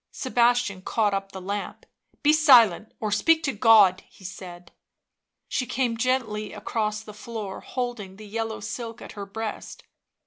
Sebastian 0.09 0.81
caught 0.81 1.13
up 1.13 1.31
the 1.31 1.39
lamp." 1.39 1.85
Be 2.23 2.33
silent 2.33 2.91
or 2.99 3.11
speak 3.11 3.43
to 3.43 3.53
God," 3.53 4.01
he 4.09 4.23
said. 4.23 4.71
She 5.47 5.67
came 5.67 5.95
gently 5.95 6.53
across 6.53 7.03
the 7.03 7.13
floor, 7.13 7.59
holding 7.61 8.15
the 8.15 8.25
yellow 8.25 8.61
silk 8.61 8.99
at 8.99 9.11
her 9.11 9.27
breast. 9.27 9.83